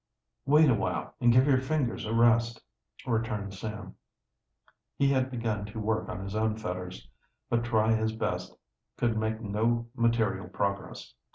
"Wait 0.47 0.67
a 0.67 0.73
while 0.73 1.13
and 1.21 1.31
give 1.31 1.45
your 1.45 1.61
fingers 1.61 2.05
a 2.07 2.11
rest," 2.15 2.59
returned 3.05 3.53
Sam. 3.53 3.93
He 4.97 5.11
had 5.11 5.29
begun 5.29 5.71
work 5.75 6.09
on 6.09 6.23
his 6.23 6.33
own 6.35 6.55
fetters, 6.57 7.07
but 7.51 7.63
try 7.63 7.93
his 7.93 8.11
best 8.11 8.57
could 8.97 9.15
make 9.15 9.41
no 9.41 9.89
material 9.93 10.47
progress. 10.49 11.13